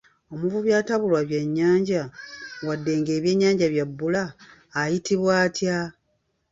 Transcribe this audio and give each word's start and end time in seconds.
Omuvubi 0.33 0.71
atabulwa 0.81 1.21
byannyanja 1.29 2.01
wadde 2.65 2.91
ng'ebyennyanja 2.99 3.65
bya 3.73 3.85
bbula 3.89 4.23
ayitibwa 4.79 5.31
atya? 5.45 5.77